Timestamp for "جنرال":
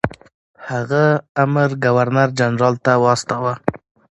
2.39-2.75